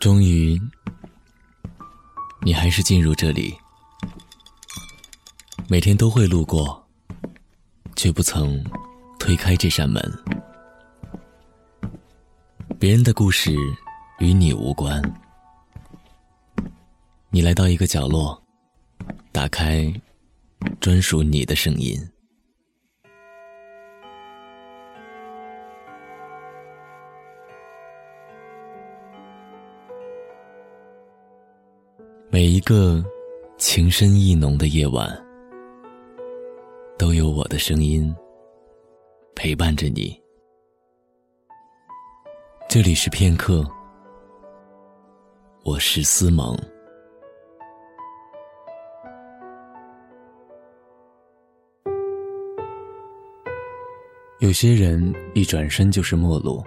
[0.00, 0.58] 终于，
[2.40, 3.54] 你还是进入这里。
[5.68, 6.82] 每天都会路过，
[7.96, 8.64] 却不曾
[9.18, 10.02] 推开这扇门。
[12.78, 13.54] 别人的故事
[14.20, 15.02] 与你无关。
[17.28, 18.42] 你来到一个角落，
[19.30, 19.92] 打开
[20.80, 22.00] 专属你的声音。
[32.32, 33.04] 每一个
[33.58, 35.10] 情深意浓的夜晚，
[36.96, 38.14] 都有我的声音
[39.34, 40.16] 陪伴着你。
[42.68, 43.68] 这里是片刻，
[45.64, 46.56] 我是思萌。
[54.38, 56.62] 有些人一转身就是陌路，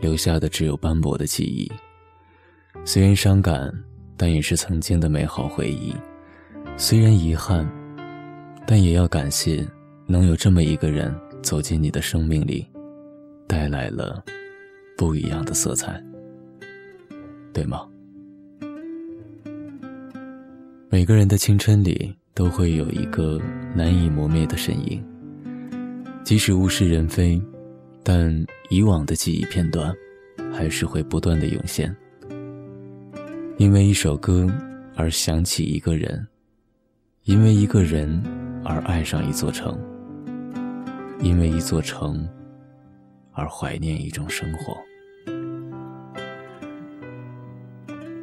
[0.00, 1.70] 留下的只有斑驳的记忆。
[2.86, 3.70] 虽然伤感。
[4.20, 5.94] 但也是曾经的美好回忆，
[6.76, 7.66] 虽然遗憾，
[8.66, 9.66] 但也要感谢
[10.06, 12.66] 能有这么一个人走进你的生命里，
[13.48, 14.22] 带来了
[14.94, 15.98] 不一样的色彩，
[17.54, 17.88] 对吗？
[20.90, 23.40] 每个人的青春里都会有一个
[23.74, 25.02] 难以磨灭的身影，
[26.24, 27.40] 即使物是人非，
[28.02, 29.90] 但以往的记忆片段
[30.52, 31.96] 还是会不断的涌现。
[33.60, 34.50] 因为一首歌
[34.96, 36.26] 而想起一个人，
[37.24, 38.18] 因为一个人
[38.64, 39.78] 而爱上一座城，
[41.20, 42.26] 因为一座城
[43.32, 44.74] 而怀念一种生活。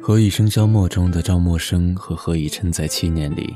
[0.02, 3.54] 何以笙箫默中的赵默笙和何以琛在七年里，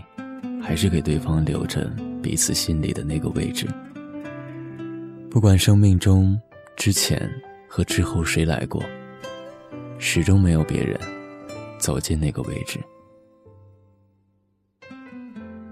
[0.62, 3.66] 还是给对方留着彼此心里的那个位置。
[5.28, 6.41] 不管生命中
[6.77, 7.28] 之前
[7.66, 8.80] 和之后谁来过，
[9.98, 10.97] 始终没有别人。
[11.83, 12.78] 走进那个位置。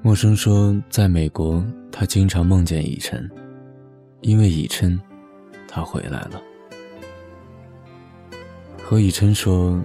[0.03, 3.31] 陌生说，在美国，他经常梦见以琛，
[4.23, 5.01] 因为以琛，
[5.69, 6.43] 他回来了。
[8.83, 9.81] 何以琛说，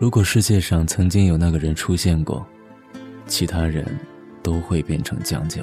[0.00, 2.44] 如果世界上曾经有那个人出现过，
[3.28, 3.86] 其他人
[4.42, 5.62] 都会变成将就。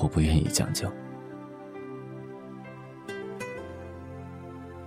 [0.00, 0.88] 我不愿意将就。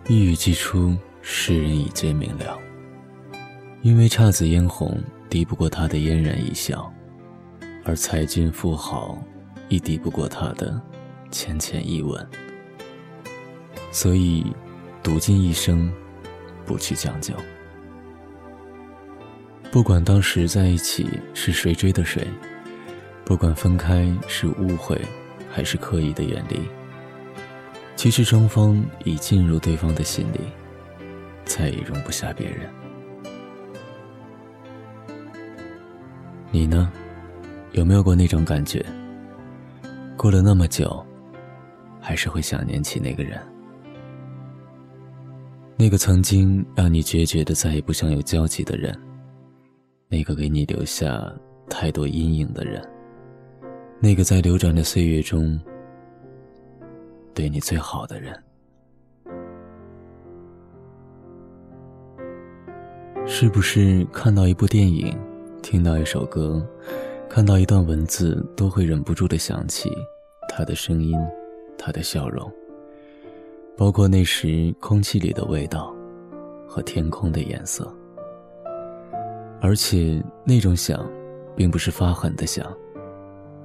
[0.07, 2.57] 一语既出，世人已皆明了。
[3.83, 4.97] 因为姹紫嫣红
[5.29, 6.89] 敌不过他的嫣然一笑，
[7.83, 9.21] 而才俊富豪
[9.67, 10.81] 亦敌不过他的
[11.29, 12.25] 浅浅一吻。
[13.91, 14.45] 所以，
[15.03, 15.91] 赌尽一生，
[16.65, 17.33] 不去将就。
[19.69, 22.25] 不管当时在一起是谁追的谁，
[23.25, 24.97] 不管分开是误会
[25.51, 26.57] 还是刻意的远离，
[27.97, 30.39] 其实双方已进入对方的心里，
[31.43, 32.69] 再也容不下别人。
[36.53, 36.91] 你呢？
[37.71, 38.85] 有没有过那种感觉？
[40.15, 41.03] 过了那么久，
[41.99, 43.41] 还是会想念起那个人，
[45.75, 48.95] 那个曾经让你决绝的再也不想有交集的人，
[50.07, 51.27] 那个给你留下
[51.67, 52.87] 太多阴影的人，
[53.99, 55.59] 那个在流转的岁月中
[57.33, 58.43] 对你最好的人，
[63.25, 65.17] 是不是看到一部电影？
[65.63, 66.61] 听到一首歌，
[67.29, 69.89] 看到一段文字，都会忍不住的想起
[70.49, 71.17] 他的声音，
[71.77, 72.51] 他的笑容，
[73.77, 75.95] 包括那时空气里的味道
[76.67, 77.91] 和天空的颜色。
[79.61, 81.09] 而且那种想，
[81.55, 82.71] 并不是发狠的想，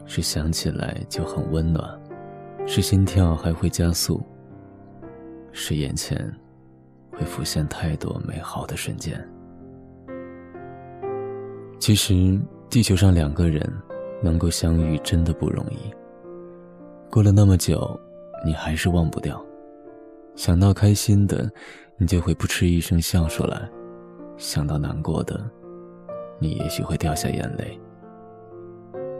[0.06, 2.00] 是想起来就很温暖，
[2.64, 4.22] 是心跳还会加速，
[5.50, 6.32] 是眼前
[7.10, 9.20] 会浮现太多美好的瞬间。
[11.78, 13.62] 其实，地球上两个人
[14.22, 15.76] 能够相遇真的不容易。
[17.08, 17.98] 过了那么久，
[18.44, 19.42] 你还是忘不掉。
[20.34, 21.50] 想到开心的，
[21.96, 23.68] 你就会扑哧一声笑出来；
[24.36, 25.40] 想到难过的，
[26.38, 27.80] 你也许会掉下眼泪。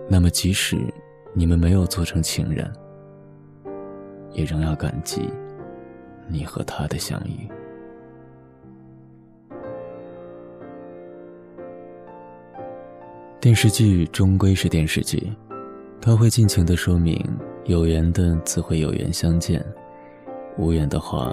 [0.08, 0.76] 那么，即使
[1.32, 2.70] 你们没有做成情人，
[4.32, 5.30] 也仍要感激
[6.28, 7.48] 你和他的相遇。
[13.40, 15.32] 电视剧终归是电视剧，
[16.00, 17.24] 它会尽情的说明：
[17.66, 19.64] 有缘的自会有缘相见，
[20.56, 21.32] 无缘的话，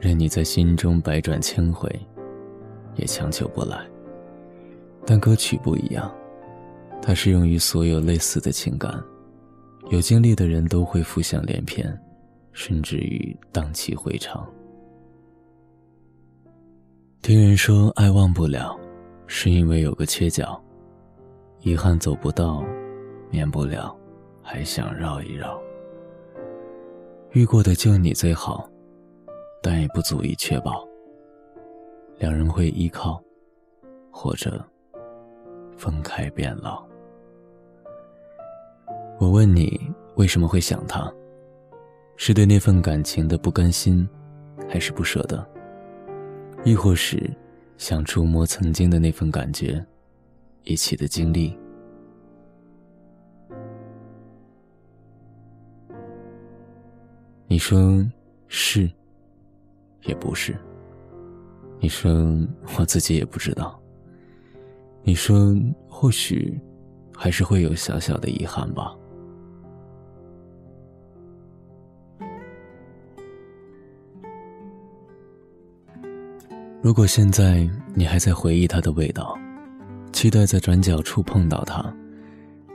[0.00, 1.88] 任你在心中百转千回，
[2.96, 3.86] 也强求不来。
[5.06, 6.12] 但歌曲不一样，
[7.00, 8.92] 它适用于所有类似的情感，
[9.90, 11.86] 有经历的人都会浮想联翩，
[12.52, 14.44] 甚至于荡气回肠。
[17.22, 18.76] 听人说，爱忘不了，
[19.28, 20.60] 是因为有个缺角，
[21.64, 22.62] 遗憾走不到，
[23.30, 23.96] 免不了，
[24.42, 25.58] 还想绕一绕。
[27.32, 28.68] 遇过的就你最好，
[29.62, 30.86] 但也不足以确保
[32.18, 33.18] 两人会依靠，
[34.10, 34.62] 或者
[35.74, 36.84] 分开变老。
[39.18, 41.10] 我问你，为什么会想他？
[42.16, 44.06] 是对那份感情的不甘心，
[44.68, 45.42] 还是不舍得？
[46.62, 47.18] 亦或是
[47.78, 49.82] 想触摸曾经的那份感觉，
[50.64, 51.56] 一起的经历。
[57.46, 58.04] 你说
[58.48, 58.90] 是，
[60.02, 60.56] 也不是。
[61.78, 62.10] 你说
[62.78, 63.80] 我自己也不知道。
[65.02, 65.54] 你说
[65.86, 66.58] 或许
[67.14, 68.96] 还是会有小小的遗憾吧。
[76.82, 79.38] 如果现在你还在回忆它的味道，
[80.14, 81.84] 期待在转角处碰到他，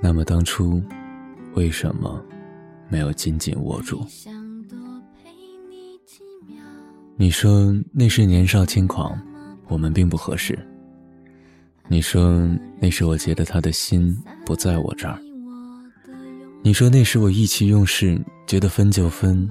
[0.01, 0.83] 那么当初
[1.53, 2.21] 为什么
[2.89, 4.05] 没有紧紧握住？
[7.15, 9.17] 你说那是年少轻狂，
[9.69, 10.59] 我们并不合适。
[11.87, 12.45] 你说
[12.77, 14.15] 那时我觉得他的心
[14.45, 15.17] 不在我这儿。
[16.61, 19.49] 你说那时我意气用事，觉得分就分，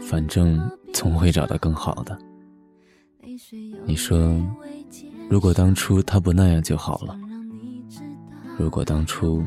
[0.00, 2.16] 反正总会找到更好的。
[3.84, 4.40] 你说，
[5.28, 7.18] 如果当初他不那样就好了。
[8.56, 9.44] 如果当初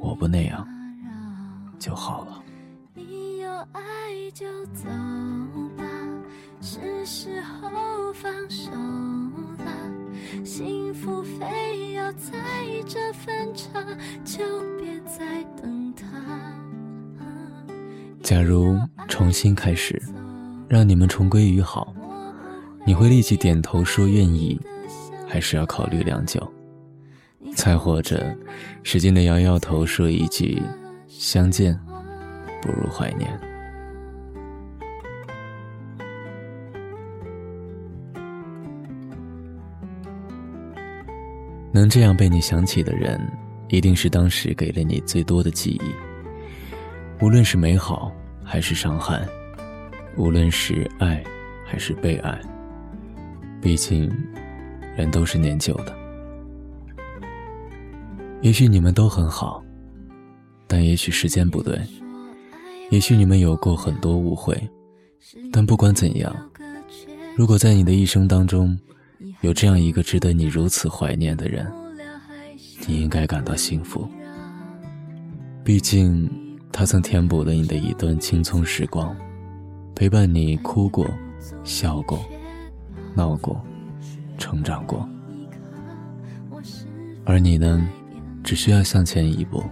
[0.00, 0.66] 我不那样
[1.78, 2.42] 就好了。
[2.94, 3.80] 你有爱
[4.34, 4.88] 就走
[5.76, 5.84] 吧，
[6.60, 10.44] 是时候放手了。
[10.44, 12.32] 幸福非要在
[12.86, 13.80] 这分岔，
[14.24, 14.44] 就
[14.80, 16.04] 别再等他。
[18.22, 18.76] 假如
[19.06, 20.02] 重新开始，
[20.68, 21.94] 让你们重归于好。
[22.84, 24.60] 你会立即点头说愿意，
[25.36, 26.50] 还是要考虑良久？
[27.54, 28.34] 再或者，
[28.82, 30.62] 使劲的摇摇头，说一句
[31.06, 31.78] “相见
[32.62, 33.30] 不如怀念”。
[41.70, 43.20] 能这样被你想起的人，
[43.68, 45.90] 一定是当时给了你最多的记忆。
[47.22, 48.10] 无论是美好
[48.42, 49.22] 还是伤害，
[50.16, 51.22] 无论是爱
[51.66, 52.40] 还是被爱。
[53.60, 54.10] 毕竟，
[54.96, 55.94] 人都是念旧的。
[58.40, 59.62] 也许你们都很好，
[60.66, 61.78] 但也许时间不对。
[62.90, 64.56] 也许你们有过很多误会，
[65.52, 66.34] 但不管怎样，
[67.36, 68.78] 如果在你的一生当中，
[69.40, 71.70] 有这样一个值得你如此怀念的人，
[72.86, 74.08] 你应该感到幸福。
[75.64, 76.30] 毕竟，
[76.70, 79.16] 他曾填补了你的一段青葱时光，
[79.96, 81.04] 陪伴你哭过，
[81.64, 82.24] 笑过。
[83.16, 83.60] 闹过，
[84.38, 85.08] 成长过，
[87.24, 87.88] 而你呢，
[88.44, 89.64] 只需要向前一步，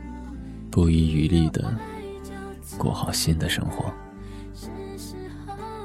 [0.70, 1.74] 不遗余力的
[2.78, 3.92] 过好新的生活。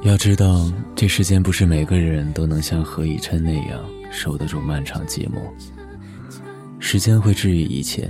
[0.02, 5.40] 要知道，这世间不是每个人都能像何以琛那样守得住漫长寂寞。
[6.80, 8.10] 时间会治愈一切，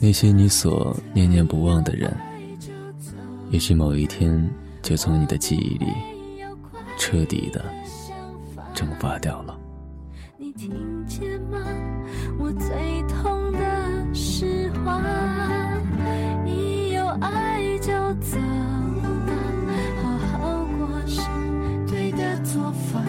[0.00, 2.16] 那些你所念念不忘的人，
[3.50, 4.48] 也许某一天
[4.80, 5.86] 就从你的记忆里
[6.98, 7.64] 彻底的。
[8.74, 9.55] 蒸发掉了。
[10.56, 11.58] 听见吗？
[12.38, 15.00] 我最痛的实话。
[16.46, 18.38] 一有爱就走
[19.26, 19.32] 吧，
[20.02, 21.20] 好好过是
[21.86, 23.02] 对的做法。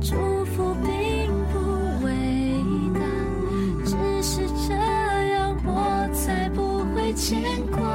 [0.00, 2.08] 祝福并不伟
[2.94, 3.00] 大，
[3.84, 7.93] 只是这样我才不会牵挂。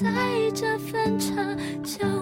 [0.00, 0.08] 在
[0.54, 2.17] 这分岔。